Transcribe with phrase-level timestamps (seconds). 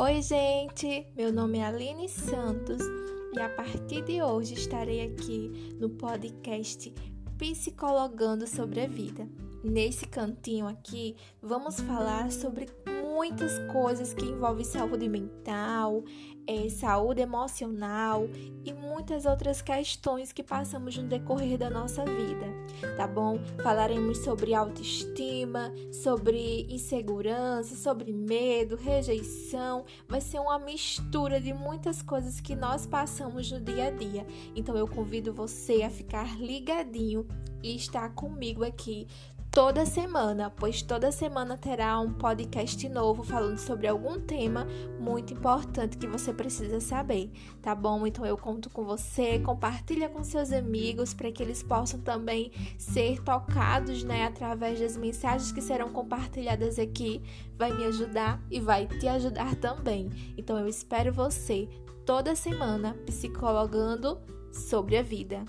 [0.00, 1.08] Oi, gente!
[1.16, 2.80] Meu nome é Aline Santos
[3.34, 6.94] e a partir de hoje estarei aqui no podcast
[7.36, 9.28] Psicologando sobre a Vida.
[9.64, 12.66] Nesse cantinho aqui, vamos falar sobre
[13.18, 16.04] muitas coisas que envolvem saúde mental,
[16.46, 18.28] é, saúde emocional
[18.64, 22.46] e muitas outras questões que passamos no decorrer da nossa vida,
[22.96, 23.40] tá bom?
[23.60, 29.84] Falaremos sobre autoestima, sobre insegurança, sobre medo, rejeição.
[30.08, 34.24] Vai ser uma mistura de muitas coisas que nós passamos no dia a dia.
[34.54, 37.26] Então eu convido você a ficar ligadinho
[37.64, 39.08] e estar comigo aqui
[39.50, 44.66] toda semana, pois toda semana terá um podcast novo falando sobre algum tema
[45.00, 47.30] muito importante que você precisa saber,
[47.62, 48.06] tá bom?
[48.06, 53.22] Então eu conto com você, compartilha com seus amigos para que eles possam também ser
[53.22, 57.22] tocados, né, através das mensagens que serão compartilhadas aqui.
[57.56, 60.10] Vai me ajudar e vai te ajudar também.
[60.36, 61.68] Então eu espero você
[62.04, 64.20] toda semana psicologando
[64.52, 65.44] sobre a vida.